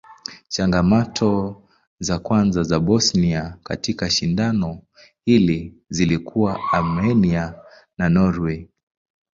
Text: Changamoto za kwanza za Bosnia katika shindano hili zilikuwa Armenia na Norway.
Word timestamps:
Changamoto 0.47 1.61
za 1.99 2.19
kwanza 2.19 2.63
za 2.63 2.79
Bosnia 2.79 3.57
katika 3.63 4.09
shindano 4.09 4.81
hili 5.25 5.75
zilikuwa 5.89 6.59
Armenia 6.73 7.53
na 7.97 8.09
Norway. 8.09 8.67